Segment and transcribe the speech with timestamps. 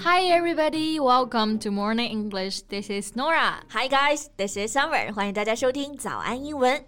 [0.00, 2.62] Hi everybody, welcome to Morning English.
[2.68, 3.64] This is Nora.
[3.70, 5.12] Hi guys, this is Summer.
[5.12, 6.84] 欢迎大家收听早安英文。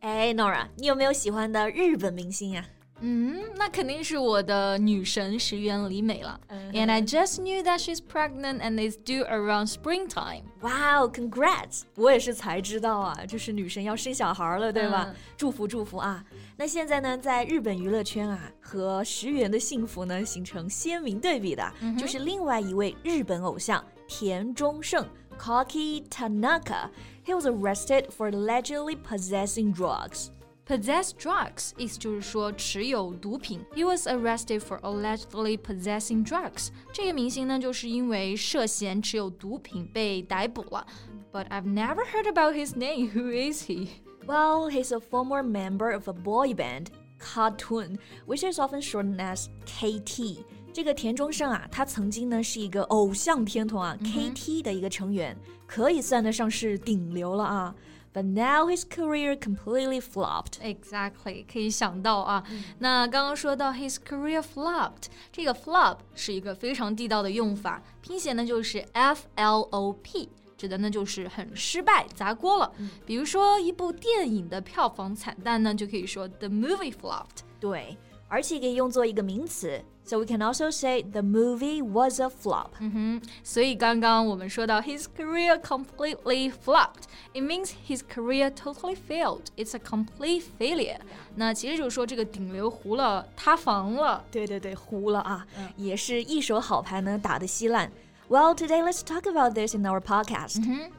[0.00, 2.62] 哎，Nora，你有没有喜欢的日本明星呀？
[3.01, 6.39] 嗯，那肯定是我的女神石原里美了。
[6.71, 10.43] And I just knew that she's pregnant and is due around springtime.
[10.61, 11.81] Wow, congrats！
[11.95, 15.13] 我也是才知道啊，就是女神要生小孩了，对吧？
[15.35, 16.23] 祝福祝福啊！
[16.55, 25.05] 那现在呢，在日本娱乐圈啊，和石原的幸福呢形成鲜明对比的，就是另外一位日本偶像田中胜
[25.37, 30.29] （Koki Tanaka）。He was arrested for allegedly possessing drugs.
[30.70, 33.58] Possess drugs 意思就是说持有毒品。
[33.74, 36.68] He was arrested for allegedly possessing drugs。
[36.92, 40.86] 这个明星呢，就是因为涉嫌持有毒品被逮捕了。
[41.32, 43.10] But I've never heard about his name.
[43.18, 43.88] Who is he?
[44.28, 46.86] Well, he's a former member of a boy band,
[47.18, 50.44] KAT-TUN, which is often shortened as KT.
[50.72, 54.62] 这个田中圣啊，他曾经呢是一个偶像天团啊、mm hmm.
[54.62, 57.74] 的一个成员，可以算得上是顶流了啊。
[58.12, 60.58] But now his career completely flopped.
[60.62, 62.44] Exactly，可以想到啊。
[62.50, 70.28] 嗯、那刚刚说到 his career flopped，这个 flop 是一个非常地道的用法，拼写呢就是 F L O P。
[70.56, 72.70] 指的呢就是很失败、砸锅了。
[72.76, 77.40] 嗯、比如说一部电影的票房惨淡呢，就可以说 the movie flopped。
[77.58, 77.96] 对，
[78.29, 79.81] 而且可以用作一个名词。
[80.07, 82.67] So we can also say the movie was a flop.
[82.79, 87.05] 嗯哼，所以刚刚我们说到 his career completely flopped.
[87.33, 89.45] It means his career totally failed.
[89.57, 90.99] It's a complete failure.
[91.35, 94.23] 那其实就是说这个顶流糊了，塌房了。
[94.29, 97.91] 对对对，糊了啊，嗯、也是一手好牌呢打得稀烂。
[98.29, 100.59] Well, today let's talk about this in our podcast.
[100.59, 100.98] 嗯哼。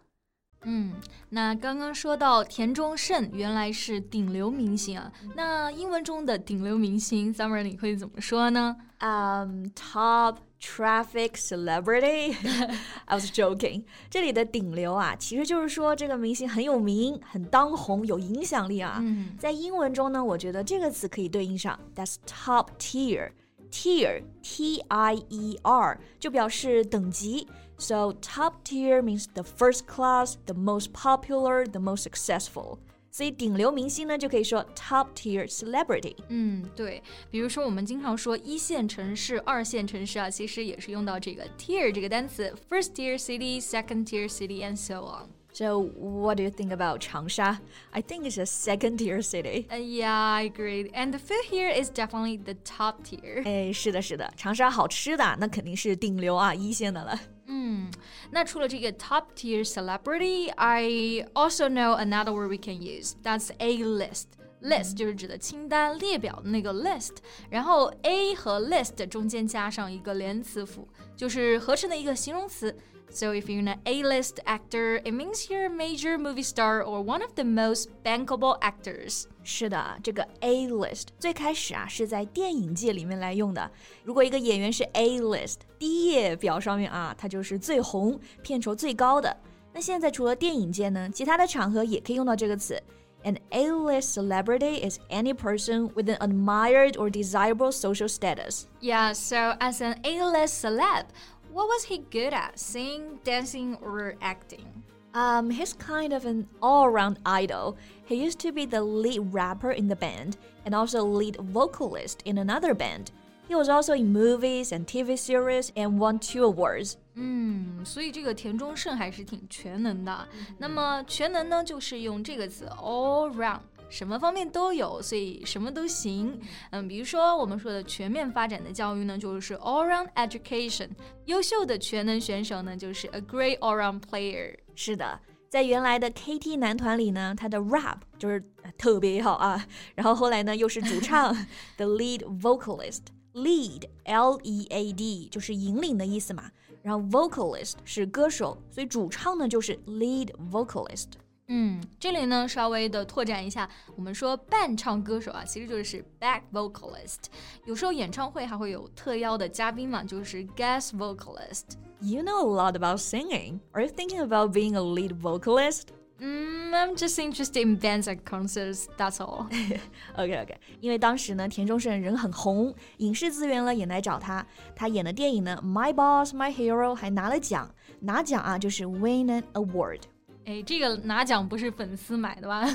[0.63, 0.93] 嗯，
[1.29, 12.35] 那刚刚说到田中胜原来是顶流明星啊，那英文中的顶流明星，Summer 你会怎么说呢？Um, top traffic celebrity.
[13.05, 13.85] I was joking.
[14.09, 18.99] 这里的顶流啊，其实就是说这个明星很有名、很当红、有影响力啊。
[19.01, 23.31] 嗯、在英文中呢，我觉得这个词可以对应上，That's top tier.
[23.71, 27.47] Tier, T-I-E-R，就表示等级。
[27.80, 32.78] So top tier means the first class, the most popular, the most successful.
[33.10, 36.16] 所以顶流明星呢，就可以说 top tier celebrity。
[36.28, 45.30] 嗯，对，比如说我们经常说一线城市、二线城市啊，其实也是用到这个 tier 这个单词，first tier city, second tier city, and so on。
[45.52, 47.58] So, what do you think about Changsha?
[47.90, 49.66] I think it's a second tier city.
[49.72, 50.90] Uh, yeah, I agree.
[50.92, 53.42] And the food here is definitely the top tier.
[53.44, 57.18] 哎，是的，是的，长沙好吃的那肯定是顶流啊，一线的了。
[57.46, 57.90] 嗯，
[58.32, 63.14] 那除了这个 top tier celebrity, I also know another word we can use.
[63.24, 64.26] That's a list.
[64.60, 67.16] List 就是指的清单、列表的那个 list，
[67.48, 70.86] 然后 a 和 list 中间加上一个连词符，
[71.16, 72.76] 就是合成的一个形容词。
[73.10, 77.22] so if you're an A-list actor, it means you're a major movie star or one
[77.22, 79.24] of the most bankable actors.
[79.42, 83.70] 是的，这个 A-list 最开始啊是在电影界里面来用的。
[84.04, 89.36] 如果一个演员是 A-list，第一页表上面啊，他就是最红、片酬最高的。
[89.72, 92.82] 那现在除了电影界呢，其他的场合也可以用到这个词。
[93.24, 98.66] An A-list celebrity is any person with an admired or desirable social status.
[98.80, 101.06] Yeah, so as an A-list celeb,
[101.51, 102.57] what was he good at?
[102.57, 104.65] Singing, dancing, or acting?
[105.13, 107.75] Um, he's kind of an all-around idol.
[108.05, 112.37] He used to be the lead rapper in the band and also lead vocalist in
[112.37, 113.11] another band.
[113.49, 116.95] He was also in movies and TV series and won two awards.
[117.15, 120.25] 嗯，所以这个田中圣还是挺全能的。
[120.57, 123.59] 那么全能呢，就是用这个词 all round。
[123.91, 126.39] 什么方面都有，所以什么都行。
[126.71, 130.89] 嗯，比如说我们说的全面发展的教育呢，就是 all-round education。
[131.25, 134.55] 优秀的全能选手呢，就是 a great all-round player。
[134.75, 138.41] 是的，在原来的 KT 男团里呢，他的 rap 就是
[138.77, 139.67] 特别好啊。
[139.93, 141.35] 然后后来呢，又是主唱
[141.75, 143.01] the lead vocalist。
[143.33, 146.49] lead L E A D 就是引领的意思嘛。
[146.81, 151.07] 然后 vocalist 是歌手，所以主唱呢就是 lead vocalist。
[151.50, 157.26] 嗯，这里呢稍微的拓展一下，我们说伴唱歌手啊，其实就是 back vocalist。
[157.64, 163.60] 有时候演唱会还会有特邀的嘉宾嘛，就是 guest vocalist。You know a lot about singing.
[163.72, 165.84] Are you thinking about being a lead vocalist?
[166.18, 168.86] Mm, I'm just interested in bands and concerts.
[168.96, 169.46] That's all.
[170.16, 174.44] OK OK，因为当时呢，田中胜人很红，影视资源呢也来找他。
[174.74, 180.00] 他演的电影呢，《My Boss My Hero》还拿了奖，拿奖啊就是 win an award。
[180.45, 182.65] 哎，这个拿奖不是粉丝买的吧？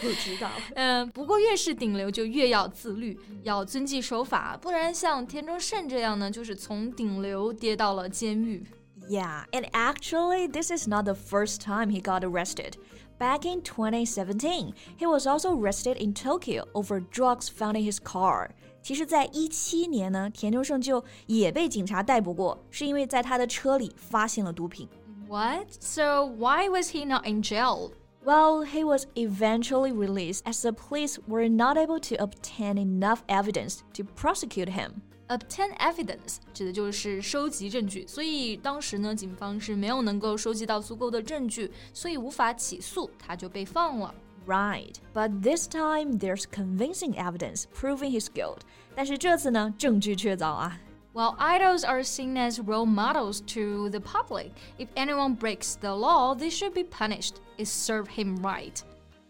[0.00, 0.50] 不知道。
[0.74, 8.66] 嗯，不过越是顶流就越要自律，要遵纪守法，不然像田中胜这样呢，就是从顶流跌到了监狱。
[9.08, 12.72] Yeah, and actually, this is not the first time he got arrested.
[13.16, 18.50] Back in 2017, he was also arrested in Tokyo over drugs found in his car.
[18.82, 24.88] 其实，在一七年呢，田中胜就也被警察逮捕过，是因为在他的车里发现了毒品。
[25.33, 25.67] What?
[25.79, 27.91] So why was he not in jail?
[28.25, 33.83] Well, he was eventually released as the police were not able to obtain enough evidence
[33.93, 35.01] to prosecute him.
[35.29, 44.13] Obtain evidence 指的就是收集证据，所以当时呢，警方是没有能够收集到足够的证据，所以无法起诉，他就被放了。
[44.47, 48.61] Right, but this time there's convincing evidence proving his guilt.
[48.95, 50.79] 但是这次呢，证据确凿啊。
[51.13, 54.51] Well, idols are seen as role models to the public.
[54.77, 57.35] If anyone breaks the law, they should be punished.
[57.57, 58.79] It served him right.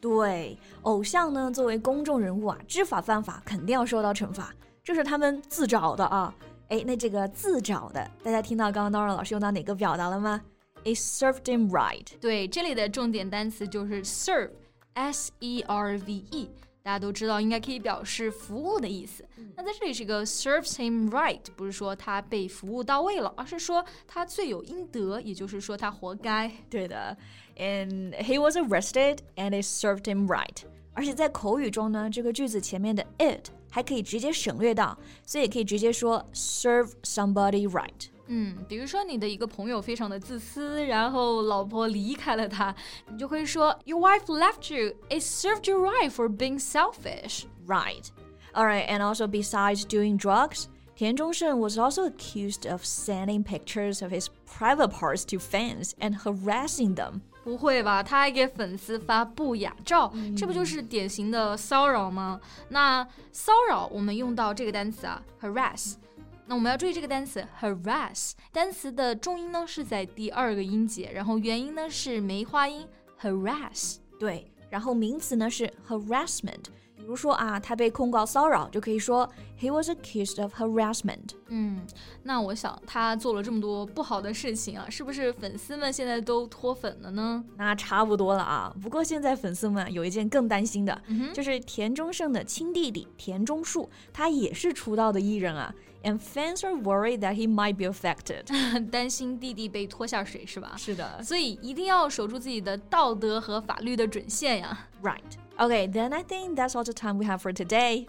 [0.01, 4.53] 对，偶像呢，作为公众人物啊，知法犯法，肯定要受到惩罚。
[4.83, 6.33] 这是他们自找的啊！
[6.69, 10.41] 哎，那这个自找的，大家听到刚刚 Nora 老师用到哪个表达了吗？
[10.83, 12.05] It served him right。
[12.21, 16.49] 对，这里的重点单词就是 serve，s e r v e。
[16.83, 19.23] 大家都知道，应该可以表示服务的意思。
[19.55, 26.51] 那在这里是一个 serves him right，不是说他被服务到位了，而是说他罪有应得，也就是说他活该。
[26.69, 27.15] 对的，
[27.57, 30.63] and he was arrested and it served him right。
[30.93, 33.49] 而且在口语中呢，这个句子前面的 it。
[33.71, 38.07] 还可以直接省略到，所以可以直接说 serve somebody right。
[38.26, 42.74] 嗯，比如说你的一个朋友非常的自私，然后老婆离开了他，
[43.10, 44.94] 你就会说 Your wife left you.
[45.10, 47.44] It served you right for being selfish.
[47.66, 48.06] Right.
[48.52, 48.86] All right.
[48.88, 50.66] And also besides doing drugs.
[50.96, 56.94] 田中胜 was also accused of sending pictures of his private parts to fans and harassing
[56.94, 57.20] them.
[57.42, 58.02] 不会吧？
[58.02, 62.40] 他还给粉丝发不雅照，这不就是典型的骚扰吗？
[62.68, 65.96] 那骚扰我们用到这个单词啊，harass。
[66.46, 72.86] 那我们要注意这个单词 harass，单词的重音呢是在第二个音节，然后元音呢是梅花音
[73.20, 73.96] harass。
[74.18, 76.64] 对，然后名词呢是 harassment。
[76.96, 79.28] 比如说啊，他被控告骚扰，就可以说
[79.60, 81.34] he was accused of harassment。
[81.48, 81.86] 嗯，
[82.22, 87.44] 那我想他做了这么多不好的事情啊，是不是粉丝们现在都脱粉了呢？
[87.58, 88.74] 那差不多了啊。
[88.82, 90.98] 不过现在粉丝们有一件更担心的，
[91.34, 95.74] 就是田中胜的亲弟弟田中树，他也是出道的艺人啊。
[96.04, 98.44] and fans are worried that he might be affected.
[98.90, 100.74] 担心弟弟被拖下水是吧？
[100.76, 104.86] 是的，所以一定要守住自己的道德和法律的准线呀。
[105.02, 105.20] Right.
[105.56, 108.06] Okay, then I think that's all the time we have for today.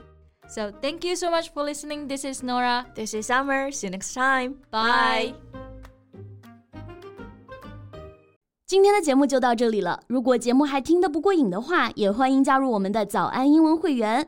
[0.47, 2.07] So thank you so much for listening.
[2.07, 2.85] This is Norah.
[2.93, 3.71] This is Summer.
[3.71, 4.57] See you next time.
[4.69, 5.33] Bye.
[8.67, 10.01] 今天的节目就到这里了。
[10.07, 14.27] 如果节目还听得不过瘾的话，也欢迎加入我们的早安英文会员。